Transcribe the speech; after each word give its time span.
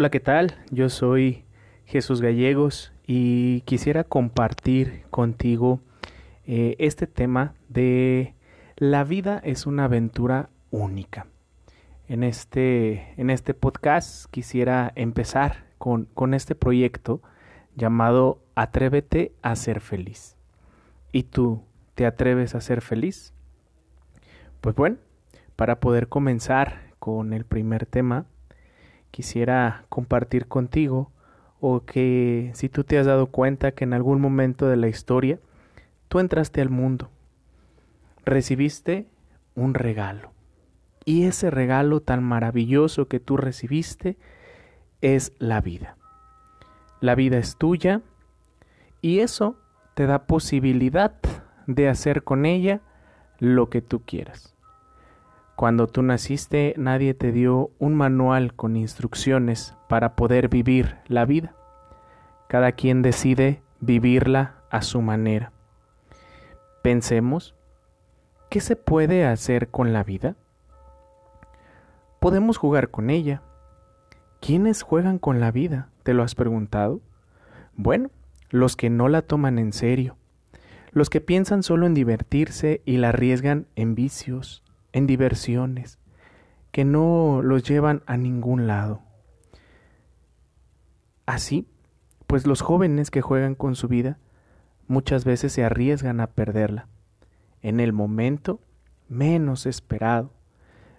Hola, 0.00 0.10
¿qué 0.10 0.20
tal? 0.20 0.54
Yo 0.70 0.90
soy 0.90 1.44
Jesús 1.84 2.20
Gallegos 2.20 2.92
y 3.04 3.62
quisiera 3.62 4.04
compartir 4.04 5.02
contigo 5.10 5.80
eh, 6.46 6.76
este 6.78 7.08
tema 7.08 7.54
de 7.68 8.36
la 8.76 9.02
vida 9.02 9.40
es 9.42 9.66
una 9.66 9.86
aventura 9.86 10.50
única. 10.70 11.26
En 12.06 12.22
este, 12.22 13.12
en 13.20 13.28
este 13.28 13.54
podcast 13.54 14.30
quisiera 14.30 14.92
empezar 14.94 15.64
con, 15.78 16.04
con 16.14 16.32
este 16.32 16.54
proyecto 16.54 17.20
llamado 17.74 18.40
Atrévete 18.54 19.32
a 19.42 19.56
ser 19.56 19.80
feliz. 19.80 20.36
¿Y 21.10 21.24
tú 21.24 21.64
te 21.96 22.06
atreves 22.06 22.54
a 22.54 22.60
ser 22.60 22.82
feliz? 22.82 23.34
Pues 24.60 24.76
bueno, 24.76 24.98
para 25.56 25.80
poder 25.80 26.06
comenzar 26.06 26.92
con 27.00 27.32
el 27.32 27.44
primer 27.44 27.84
tema, 27.84 28.26
quisiera 29.10 29.84
compartir 29.88 30.46
contigo 30.46 31.10
o 31.60 31.84
que 31.84 32.50
si 32.54 32.68
tú 32.68 32.84
te 32.84 32.98
has 32.98 33.06
dado 33.06 33.26
cuenta 33.26 33.72
que 33.72 33.84
en 33.84 33.92
algún 33.92 34.20
momento 34.20 34.68
de 34.68 34.76
la 34.76 34.88
historia 34.88 35.38
tú 36.08 36.20
entraste 36.20 36.60
al 36.60 36.70
mundo, 36.70 37.10
recibiste 38.24 39.06
un 39.54 39.74
regalo. 39.74 40.32
Y 41.04 41.24
ese 41.24 41.50
regalo 41.50 42.00
tan 42.00 42.22
maravilloso 42.22 43.08
que 43.08 43.18
tú 43.18 43.36
recibiste 43.36 44.16
es 45.00 45.32
la 45.38 45.60
vida. 45.60 45.96
La 47.00 47.14
vida 47.14 47.38
es 47.38 47.56
tuya 47.56 48.02
y 49.00 49.20
eso 49.20 49.56
te 49.94 50.06
da 50.06 50.26
posibilidad 50.26 51.14
de 51.66 51.88
hacer 51.88 52.24
con 52.24 52.46
ella 52.46 52.80
lo 53.38 53.70
que 53.70 53.80
tú 53.82 54.02
quieras. 54.04 54.54
Cuando 55.58 55.88
tú 55.88 56.02
naciste 56.02 56.72
nadie 56.76 57.14
te 57.14 57.32
dio 57.32 57.72
un 57.80 57.96
manual 57.96 58.54
con 58.54 58.76
instrucciones 58.76 59.74
para 59.88 60.14
poder 60.14 60.48
vivir 60.48 60.98
la 61.08 61.24
vida. 61.24 61.56
Cada 62.46 62.70
quien 62.70 63.02
decide 63.02 63.60
vivirla 63.80 64.54
a 64.70 64.82
su 64.82 65.02
manera. 65.02 65.50
Pensemos, 66.80 67.56
¿qué 68.48 68.60
se 68.60 68.76
puede 68.76 69.26
hacer 69.26 69.68
con 69.68 69.92
la 69.92 70.04
vida? 70.04 70.36
Podemos 72.20 72.56
jugar 72.56 72.92
con 72.92 73.10
ella. 73.10 73.42
¿Quiénes 74.40 74.82
juegan 74.82 75.18
con 75.18 75.40
la 75.40 75.50
vida? 75.50 75.88
¿Te 76.04 76.14
lo 76.14 76.22
has 76.22 76.36
preguntado? 76.36 77.00
Bueno, 77.74 78.10
los 78.50 78.76
que 78.76 78.90
no 78.90 79.08
la 79.08 79.22
toman 79.22 79.58
en 79.58 79.72
serio, 79.72 80.16
los 80.92 81.10
que 81.10 81.20
piensan 81.20 81.64
solo 81.64 81.84
en 81.86 81.94
divertirse 81.94 82.80
y 82.84 82.98
la 82.98 83.08
arriesgan 83.08 83.66
en 83.74 83.96
vicios, 83.96 84.62
en 84.98 85.06
diversiones 85.06 85.98
que 86.70 86.84
no 86.84 87.40
los 87.42 87.62
llevan 87.62 88.02
a 88.06 88.16
ningún 88.16 88.66
lado. 88.66 89.02
Así, 91.24 91.66
pues 92.26 92.46
los 92.46 92.60
jóvenes 92.60 93.10
que 93.10 93.22
juegan 93.22 93.54
con 93.54 93.74
su 93.74 93.88
vida 93.88 94.18
muchas 94.86 95.24
veces 95.24 95.52
se 95.52 95.64
arriesgan 95.64 96.20
a 96.20 96.28
perderla, 96.28 96.88
en 97.62 97.80
el 97.80 97.92
momento 97.92 98.60
menos 99.08 99.66
esperado, 99.66 100.32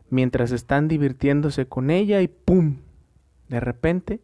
mientras 0.10 0.52
están 0.52 0.88
divirtiéndose 0.88 1.68
con 1.68 1.90
ella 1.90 2.22
y 2.22 2.28
¡pum! 2.28 2.78
De 3.48 3.60
repente 3.60 4.22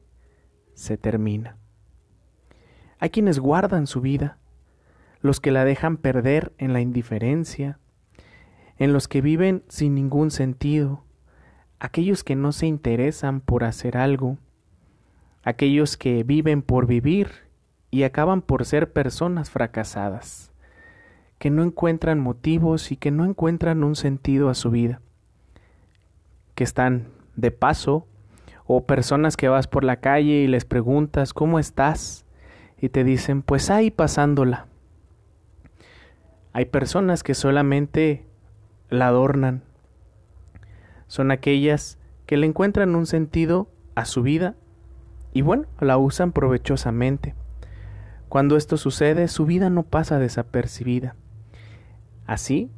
se 0.73 0.97
termina. 0.97 1.57
Hay 2.99 3.09
quienes 3.09 3.39
guardan 3.39 3.87
su 3.87 4.01
vida, 4.01 4.37
los 5.21 5.39
que 5.39 5.51
la 5.51 5.65
dejan 5.65 5.97
perder 5.97 6.53
en 6.57 6.73
la 6.73 6.81
indiferencia, 6.81 7.79
en 8.77 8.93
los 8.93 9.07
que 9.07 9.21
viven 9.21 9.63
sin 9.67 9.95
ningún 9.95 10.31
sentido, 10.31 11.03
aquellos 11.79 12.23
que 12.23 12.35
no 12.35 12.51
se 12.51 12.67
interesan 12.67 13.41
por 13.41 13.63
hacer 13.63 13.97
algo, 13.97 14.37
aquellos 15.43 15.97
que 15.97 16.23
viven 16.23 16.61
por 16.61 16.87
vivir 16.87 17.29
y 17.91 18.03
acaban 18.03 18.41
por 18.41 18.65
ser 18.65 18.91
personas 18.91 19.49
fracasadas, 19.49 20.51
que 21.37 21.49
no 21.49 21.63
encuentran 21.63 22.19
motivos 22.19 22.91
y 22.91 22.97
que 22.97 23.11
no 23.11 23.25
encuentran 23.25 23.83
un 23.83 23.95
sentido 23.95 24.49
a 24.49 24.55
su 24.55 24.71
vida, 24.71 25.01
que 26.55 26.63
están 26.63 27.09
de 27.35 27.51
paso, 27.51 28.07
o 28.65 28.85
personas 28.85 29.37
que 29.37 29.47
vas 29.47 29.67
por 29.67 29.83
la 29.83 29.97
calle 29.97 30.41
y 30.41 30.47
les 30.47 30.65
preguntas 30.65 31.33
¿cómo 31.33 31.59
estás? 31.59 32.25
y 32.79 32.89
te 32.89 33.03
dicen 33.03 33.41
pues 33.41 33.69
ahí 33.69 33.91
pasándola. 33.91 34.67
Hay 36.51 36.65
personas 36.65 37.23
que 37.23 37.33
solamente 37.33 38.25
la 38.89 39.07
adornan. 39.07 39.63
Son 41.07 41.31
aquellas 41.31 41.97
que 42.25 42.37
le 42.37 42.47
encuentran 42.47 42.95
un 42.95 43.05
sentido 43.05 43.69
a 43.95 44.05
su 44.05 44.23
vida 44.23 44.55
y 45.33 45.41
bueno, 45.41 45.65
la 45.79 45.97
usan 45.97 46.31
provechosamente. 46.31 47.35
Cuando 48.29 48.57
esto 48.57 48.77
sucede, 48.77 49.27
su 49.27 49.45
vida 49.45 49.69
no 49.69 49.83
pasa 49.83 50.19
desapercibida. 50.19 51.15
Así 52.25 52.71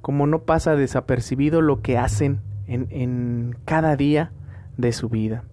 como 0.00 0.26
no 0.26 0.42
pasa 0.42 0.76
desapercibido 0.76 1.62
lo 1.62 1.80
que 1.80 1.96
hacen 1.96 2.40
en, 2.66 2.88
en 2.90 3.56
cada 3.64 3.96
día 3.96 4.32
de 4.76 4.92
su 4.92 5.08
vida. 5.08 5.44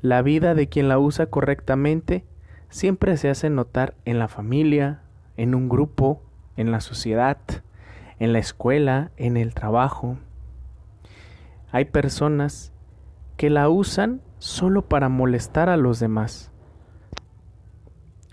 La 0.00 0.22
vida 0.22 0.54
de 0.54 0.68
quien 0.68 0.88
la 0.88 0.98
usa 0.98 1.26
correctamente 1.26 2.24
siempre 2.68 3.16
se 3.16 3.28
hace 3.28 3.50
notar 3.50 3.94
en 4.04 4.18
la 4.18 4.28
familia, 4.28 5.02
en 5.36 5.54
un 5.54 5.68
grupo, 5.68 6.22
en 6.56 6.70
la 6.70 6.80
sociedad, 6.80 7.38
en 8.20 8.32
la 8.32 8.38
escuela, 8.38 9.10
en 9.16 9.36
el 9.36 9.54
trabajo. 9.54 10.18
Hay 11.72 11.86
personas 11.86 12.72
que 13.36 13.50
la 13.50 13.68
usan 13.68 14.20
solo 14.38 14.88
para 14.88 15.08
molestar 15.08 15.68
a 15.68 15.76
los 15.76 15.98
demás. 15.98 16.52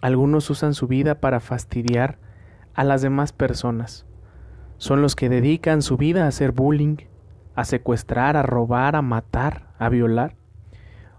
Algunos 0.01 0.49
usan 0.49 0.75
su 0.75 0.87
vida 0.87 1.15
para 1.15 1.39
fastidiar 1.39 2.19
a 2.75 2.83
las 2.83 3.01
demás 3.01 3.31
personas. 3.31 4.05
Son 4.77 5.01
los 5.01 5.15
que 5.15 5.29
dedican 5.29 5.81
su 5.81 5.97
vida 5.97 6.25
a 6.25 6.27
hacer 6.27 6.51
bullying, 6.51 6.97
a 7.55 7.63
secuestrar, 7.63 8.37
a 8.37 8.43
robar, 8.43 8.95
a 8.95 9.01
matar, 9.01 9.73
a 9.79 9.89
violar 9.89 10.35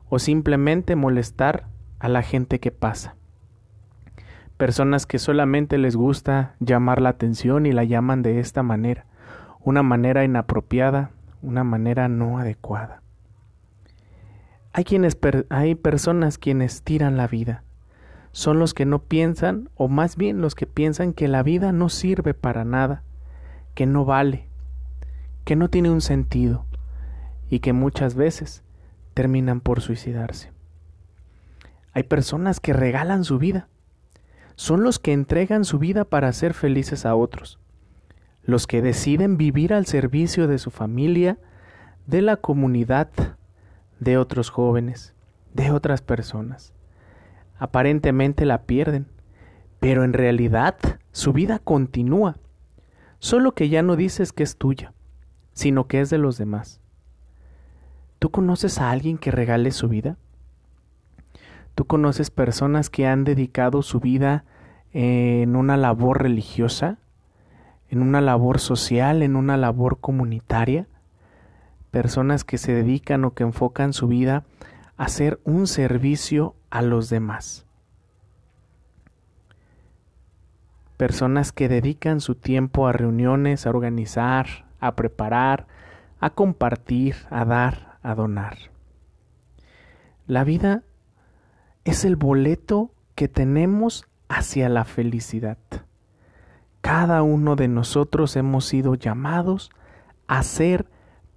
o 0.08 0.18
simplemente 0.18 0.94
molestar 0.94 1.66
a 1.98 2.08
la 2.08 2.22
gente 2.22 2.60
que 2.60 2.70
pasa 2.70 3.17
personas 4.58 5.06
que 5.06 5.20
solamente 5.20 5.78
les 5.78 5.96
gusta 5.96 6.56
llamar 6.58 7.00
la 7.00 7.10
atención 7.10 7.64
y 7.64 7.72
la 7.72 7.84
llaman 7.84 8.22
de 8.22 8.40
esta 8.40 8.64
manera, 8.64 9.06
una 9.60 9.84
manera 9.84 10.24
inapropiada, 10.24 11.12
una 11.42 11.62
manera 11.62 12.08
no 12.08 12.38
adecuada. 12.38 13.00
Hay 14.72 14.84
quienes 14.84 15.16
hay 15.48 15.76
personas 15.76 16.38
quienes 16.38 16.82
tiran 16.82 17.16
la 17.16 17.28
vida. 17.28 17.62
Son 18.32 18.58
los 18.58 18.74
que 18.74 18.84
no 18.84 18.98
piensan 18.98 19.70
o 19.76 19.88
más 19.88 20.16
bien 20.16 20.40
los 20.40 20.54
que 20.54 20.66
piensan 20.66 21.12
que 21.12 21.28
la 21.28 21.42
vida 21.42 21.72
no 21.72 21.88
sirve 21.88 22.34
para 22.34 22.64
nada, 22.64 23.02
que 23.74 23.86
no 23.86 24.04
vale, 24.04 24.48
que 25.44 25.56
no 25.56 25.70
tiene 25.70 25.90
un 25.90 26.00
sentido 26.00 26.66
y 27.48 27.60
que 27.60 27.72
muchas 27.72 28.16
veces 28.16 28.64
terminan 29.14 29.60
por 29.60 29.80
suicidarse. 29.80 30.50
Hay 31.92 32.02
personas 32.02 32.60
que 32.60 32.72
regalan 32.72 33.24
su 33.24 33.38
vida 33.38 33.68
son 34.58 34.82
los 34.82 34.98
que 34.98 35.12
entregan 35.12 35.64
su 35.64 35.78
vida 35.78 36.04
para 36.04 36.26
hacer 36.26 36.52
felices 36.52 37.06
a 37.06 37.14
otros, 37.14 37.60
los 38.42 38.66
que 38.66 38.82
deciden 38.82 39.36
vivir 39.36 39.72
al 39.72 39.86
servicio 39.86 40.48
de 40.48 40.58
su 40.58 40.72
familia, 40.72 41.38
de 42.08 42.22
la 42.22 42.36
comunidad, 42.36 43.08
de 44.00 44.18
otros 44.18 44.50
jóvenes, 44.50 45.14
de 45.54 45.70
otras 45.70 46.02
personas. 46.02 46.72
Aparentemente 47.56 48.44
la 48.46 48.62
pierden, 48.62 49.06
pero 49.78 50.02
en 50.02 50.12
realidad 50.12 50.76
su 51.12 51.32
vida 51.32 51.60
continúa, 51.60 52.36
solo 53.20 53.52
que 53.52 53.68
ya 53.68 53.82
no 53.82 53.94
dices 53.94 54.32
que 54.32 54.42
es 54.42 54.56
tuya, 54.56 54.92
sino 55.52 55.86
que 55.86 56.00
es 56.00 56.10
de 56.10 56.18
los 56.18 56.36
demás. 56.36 56.80
¿Tú 58.18 58.32
conoces 58.32 58.80
a 58.80 58.90
alguien 58.90 59.18
que 59.18 59.30
regale 59.30 59.70
su 59.70 59.88
vida? 59.88 60.16
¿Tú 61.78 61.84
conoces 61.84 62.32
personas 62.32 62.90
que 62.90 63.06
han 63.06 63.22
dedicado 63.22 63.82
su 63.82 64.00
vida 64.00 64.44
en 64.92 65.54
una 65.54 65.76
labor 65.76 66.20
religiosa, 66.20 66.98
en 67.88 68.02
una 68.02 68.20
labor 68.20 68.58
social, 68.58 69.22
en 69.22 69.36
una 69.36 69.56
labor 69.56 70.00
comunitaria? 70.00 70.88
Personas 71.92 72.42
que 72.42 72.58
se 72.58 72.72
dedican 72.72 73.24
o 73.24 73.34
que 73.34 73.44
enfocan 73.44 73.92
su 73.92 74.08
vida 74.08 74.42
a 74.96 75.04
hacer 75.04 75.38
un 75.44 75.68
servicio 75.68 76.56
a 76.68 76.82
los 76.82 77.10
demás. 77.10 77.64
Personas 80.96 81.52
que 81.52 81.68
dedican 81.68 82.20
su 82.20 82.34
tiempo 82.34 82.88
a 82.88 82.92
reuniones, 82.92 83.68
a 83.68 83.70
organizar, 83.70 84.66
a 84.80 84.96
preparar, 84.96 85.68
a 86.18 86.30
compartir, 86.30 87.14
a 87.30 87.44
dar, 87.44 87.98
a 88.02 88.16
donar. 88.16 88.56
La 90.26 90.42
vida 90.42 90.82
es 91.84 92.04
el 92.04 92.16
boleto 92.16 92.92
que 93.14 93.28
tenemos 93.28 94.06
hacia 94.28 94.68
la 94.68 94.84
felicidad. 94.84 95.58
Cada 96.80 97.22
uno 97.22 97.56
de 97.56 97.68
nosotros 97.68 98.36
hemos 98.36 98.64
sido 98.64 98.94
llamados 98.94 99.70
a 100.26 100.42
ser 100.42 100.86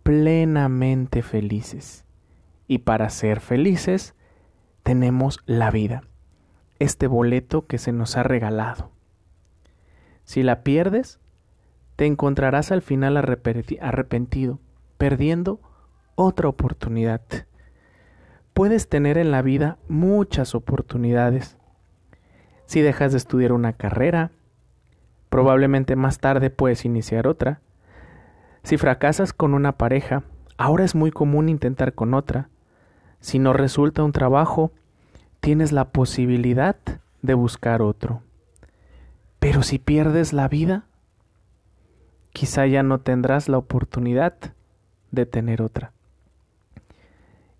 plenamente 0.03 1.21
felices. 1.21 2.05
Y 2.67 2.79
para 2.79 3.09
ser 3.09 3.39
felices 3.39 4.15
tenemos 4.83 5.39
la 5.45 5.71
vida, 5.71 6.03
este 6.79 7.07
boleto 7.07 7.65
que 7.65 7.77
se 7.77 7.91
nos 7.91 8.17
ha 8.17 8.23
regalado. 8.23 8.91
Si 10.23 10.43
la 10.43 10.63
pierdes, 10.63 11.19
te 11.95 12.05
encontrarás 12.05 12.71
al 12.71 12.81
final 12.81 13.17
arrepentido, 13.17 14.59
perdiendo 14.97 15.59
otra 16.15 16.47
oportunidad. 16.47 17.21
Puedes 18.53 18.89
tener 18.89 19.17
en 19.17 19.31
la 19.31 19.41
vida 19.41 19.77
muchas 19.87 20.55
oportunidades. 20.55 21.57
Si 22.65 22.81
dejas 22.81 23.11
de 23.11 23.17
estudiar 23.17 23.53
una 23.53 23.73
carrera, 23.73 24.31
probablemente 25.29 25.95
más 25.95 26.19
tarde 26.19 26.49
puedes 26.49 26.85
iniciar 26.85 27.27
otra. 27.27 27.61
Si 28.63 28.77
fracasas 28.77 29.33
con 29.33 29.53
una 29.53 29.77
pareja, 29.77 30.23
ahora 30.57 30.83
es 30.83 30.95
muy 30.95 31.11
común 31.11 31.49
intentar 31.49 31.93
con 31.93 32.13
otra. 32.13 32.49
Si 33.21 33.39
no 33.39 33.53
resulta 33.53 34.03
un 34.03 34.11
trabajo, 34.11 34.71
tienes 35.39 35.71
la 35.71 35.89
posibilidad 35.89 36.75
de 37.21 37.33
buscar 37.33 37.81
otro. 37.81 38.21
Pero 39.39 39.63
si 39.63 39.79
pierdes 39.79 40.33
la 40.33 40.47
vida, 40.47 40.85
quizá 42.31 42.67
ya 42.67 42.83
no 42.83 42.99
tendrás 42.99 43.49
la 43.49 43.57
oportunidad 43.57 44.35
de 45.11 45.25
tener 45.25 45.61
otra. 45.61 45.93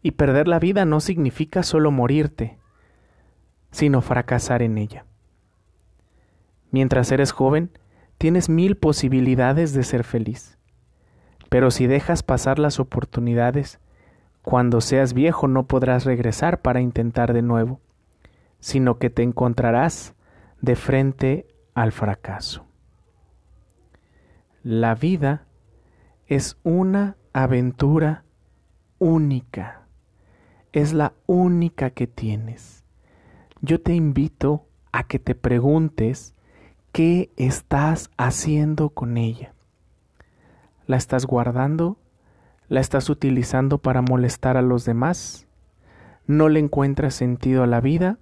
Y 0.01 0.11
perder 0.11 0.47
la 0.47 0.59
vida 0.59 0.85
no 0.85 0.99
significa 0.99 1.63
solo 1.63 1.91
morirte, 1.91 2.57
sino 3.71 4.01
fracasar 4.01 4.61
en 4.61 4.77
ella. 4.77 5.05
Mientras 6.71 7.11
eres 7.11 7.31
joven, 7.31 7.71
tienes 8.17 8.49
mil 8.49 8.77
posibilidades 8.77 9.73
de 9.73 9.83
ser 9.83 10.03
feliz. 10.03 10.57
Pero 11.49 11.69
si 11.69 11.87
dejas 11.87 12.23
pasar 12.23 12.59
las 12.59 12.79
oportunidades, 12.79 13.79
cuando 14.41 14.81
seas 14.81 15.13
viejo 15.13 15.47
no 15.47 15.67
podrás 15.67 16.05
regresar 16.05 16.61
para 16.61 16.81
intentar 16.81 17.33
de 17.33 17.41
nuevo, 17.41 17.79
sino 18.59 18.97
que 18.97 19.09
te 19.09 19.23
encontrarás 19.23 20.15
de 20.61 20.75
frente 20.75 21.47
al 21.73 21.91
fracaso. 21.91 22.65
La 24.63 24.95
vida 24.95 25.45
es 26.27 26.57
una 26.63 27.17
aventura 27.33 28.23
única. 28.99 29.80
Es 30.73 30.93
la 30.93 31.13
única 31.27 31.89
que 31.89 32.07
tienes. 32.07 32.85
Yo 33.61 33.81
te 33.81 33.93
invito 33.93 34.65
a 34.93 35.03
que 35.03 35.19
te 35.19 35.35
preguntes 35.35 36.33
qué 36.93 37.29
estás 37.35 38.09
haciendo 38.17 38.89
con 38.89 39.17
ella. 39.17 39.53
¿La 40.87 40.95
estás 40.95 41.25
guardando? 41.25 41.97
¿La 42.69 42.79
estás 42.79 43.09
utilizando 43.09 43.79
para 43.79 44.01
molestar 44.01 44.55
a 44.55 44.61
los 44.61 44.85
demás? 44.85 45.45
¿No 46.25 46.47
le 46.47 46.61
encuentras 46.61 47.15
sentido 47.15 47.63
a 47.63 47.67
la 47.67 47.81
vida? 47.81 48.17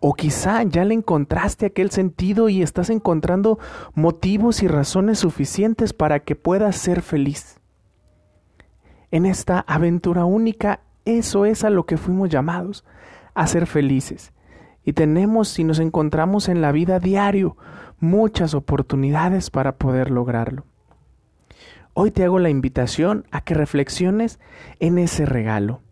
O 0.00 0.14
quizá 0.14 0.64
ya 0.64 0.84
le 0.84 0.94
encontraste 0.94 1.66
aquel 1.66 1.92
sentido 1.92 2.48
y 2.48 2.62
estás 2.62 2.90
encontrando 2.90 3.60
motivos 3.94 4.64
y 4.64 4.66
razones 4.66 5.20
suficientes 5.20 5.92
para 5.92 6.20
que 6.20 6.34
puedas 6.34 6.74
ser 6.74 7.02
feliz. 7.02 7.60
En 9.12 9.24
esta 9.24 9.60
aventura 9.60 10.24
única, 10.24 10.80
eso 11.04 11.44
es 11.44 11.64
a 11.64 11.70
lo 11.70 11.86
que 11.86 11.96
fuimos 11.96 12.28
llamados, 12.28 12.84
a 13.34 13.46
ser 13.46 13.66
felices. 13.66 14.32
Y 14.84 14.92
tenemos, 14.92 15.48
si 15.48 15.64
nos 15.64 15.78
encontramos 15.78 16.48
en 16.48 16.60
la 16.62 16.72
vida 16.72 16.98
diario, 16.98 17.56
muchas 18.00 18.54
oportunidades 18.54 19.50
para 19.50 19.76
poder 19.76 20.10
lograrlo. 20.10 20.64
Hoy 21.92 22.10
te 22.10 22.24
hago 22.24 22.38
la 22.38 22.50
invitación 22.50 23.26
a 23.30 23.42
que 23.42 23.54
reflexiones 23.54 24.38
en 24.78 24.98
ese 24.98 25.26
regalo, 25.26 25.82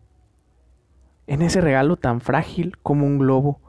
en 1.27 1.41
ese 1.41 1.61
regalo 1.61 1.97
tan 1.97 2.21
frágil 2.21 2.77
como 2.81 3.05
un 3.05 3.19
globo, 3.19 3.59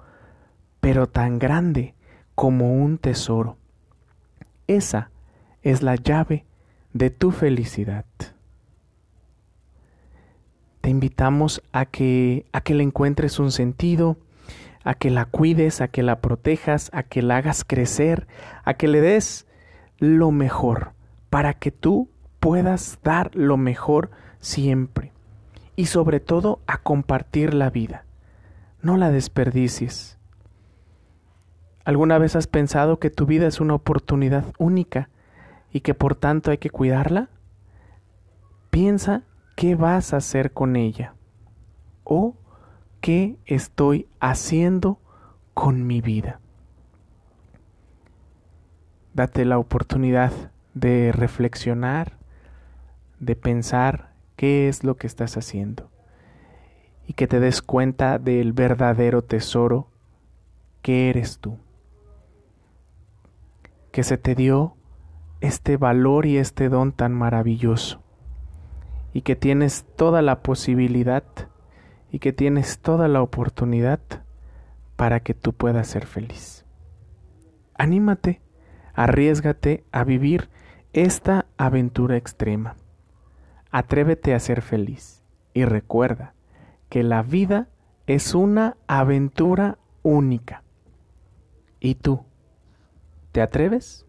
pero 0.81 1.07
tan 1.09 1.39
grande 1.39 1.95
como 2.35 2.73
un 2.73 2.99
tesoro. 2.99 3.59
Esa 4.67 5.11
es 5.63 5.83
la 5.83 5.97
llave 5.97 6.47
de 6.93 7.11
tu 7.11 7.33
felicidad. 7.33 8.07
Te 10.81 10.91
invitamos 10.91 11.63
a 11.73 11.87
que 11.87 12.47
a 12.53 12.61
que 12.61 12.75
le 12.75 12.83
encuentres 12.83 13.39
un 13.39 13.53
sentido, 13.53 14.17
a 14.85 14.95
que 14.95 15.11
la 15.11 15.27
cuides, 15.27 15.81
a 15.81 15.89
que 15.89 16.03
la 16.03 16.21
protejas, 16.21 16.91
a 16.93 17.03
que 17.03 17.23
la 17.23 17.37
hagas 17.37 17.65
crecer, 17.65 18.27
a 18.65 18.75
que 18.75 18.89
le 18.89 19.01
des 19.01 19.47
lo 19.99 20.31
mejor 20.31 20.93
para 21.29 21.55
que 21.55 21.71
tú 21.71 22.09
puedas 22.41 22.99
dar 23.03 23.35
lo 23.35 23.57
mejor 23.57 24.11
siempre 24.41 25.13
y 25.77 25.87
sobre 25.87 26.21
todo 26.21 26.61
a 26.67 26.79
compartir 26.79 27.55
la 27.55 27.71
vida. 27.71 28.05
No 28.83 28.97
la 28.97 29.11
desperdicies. 29.11 30.19
¿Alguna 31.85 32.19
vez 32.19 32.37
has 32.37 32.47
pensado 32.47 32.99
que 32.99 33.11
tu 33.11 33.27
vida 33.27 33.47
es 33.47 33.61
una 33.61 33.75
oportunidad 33.75 34.45
única 34.59 35.09
y 35.73 35.81
que 35.81 35.95
por 35.95 36.15
tanto 36.15 36.51
hay 36.51 36.59
que 36.59 36.71
cuidarla? 36.71 37.29
Piensa 38.71 39.23
qué 39.61 39.75
vas 39.75 40.15
a 40.15 40.17
hacer 40.17 40.53
con 40.53 40.75
ella 40.75 41.13
o 42.03 42.35
qué 43.03 43.37
estoy 43.45 44.09
haciendo 44.19 44.99
con 45.53 45.87
mi 45.87 46.01
vida. 46.01 46.41
Date 49.13 49.45
la 49.45 49.59
oportunidad 49.59 50.33
de 50.73 51.13
reflexionar, 51.13 52.17
de 53.19 53.37
pensar 53.37 54.15
qué 54.35 54.67
es 54.71 54.83
lo 54.83 54.97
que 54.97 55.07
estás 55.07 55.37
haciendo 55.37 55.91
y 57.07 57.13
que 57.13 57.27
te 57.27 57.39
des 57.39 57.61
cuenta 57.61 58.19
del 58.19 58.55
verdadero 58.55 59.21
tesoro 59.21 59.89
que 60.81 61.11
eres 61.11 61.39
tú 61.39 61.59
que 63.93 64.05
se 64.05 64.17
te 64.17 64.35
dio 64.35 64.75
este 65.43 65.77
valor 65.77 66.25
y 66.25 66.39
este 66.39 66.71
don 66.71 66.93
tan 66.93 67.13
maravilloso 67.13 68.03
y 69.13 69.23
que 69.23 69.37
tienes 69.37 69.85
toda 69.97 70.23
la 70.23 70.43
posibilidad 70.43 71.25
y 72.11 72.19
que 72.19 72.33
tienes 72.33 72.79
toda 72.81 73.09
la 73.09 73.23
oportunidad 73.23 74.01
para 74.97 75.21
que 75.21 75.35
tú 75.35 75.53
puedas 75.53 75.87
ser 75.89 76.07
feliz. 76.07 76.65
Anímate, 77.75 78.41
arriesgate 78.95 79.85
a 79.93 80.05
vivir 80.05 80.51
esta 80.93 81.47
aventura 81.57 82.17
extrema. 82.17 82.77
Atrévete 83.71 84.35
a 84.35 84.41
ser 84.41 84.63
feliz 84.63 85.23
y 85.55 85.65
recuerda 85.65 86.35
que 86.89 87.03
la 87.03 87.23
vida 87.23 87.69
es 88.07 88.35
una 88.35 88.77
aventura 88.89 89.79
única. 90.03 90.65
¿Y 91.79 91.95
tú? 91.95 92.25
¿Te 93.33 93.41
atreves? 93.41 94.07